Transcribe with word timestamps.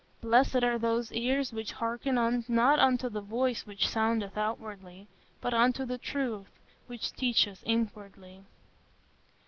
Blessed 0.19 0.63
are 0.63 0.79
those 0.79 1.11
ears 1.11 1.53
which 1.53 1.73
hearken 1.73 2.43
not 2.47 2.79
unto 2.79 3.07
the 3.07 3.21
voice 3.21 3.67
which 3.67 3.87
soundeth 3.87 4.35
outwardly, 4.35 5.07
but 5.41 5.53
unto 5.53 5.85
the 5.85 5.99
Truth, 5.99 6.59
which 6.87 7.13
teacheth 7.13 7.61
inwardly." 7.67 8.41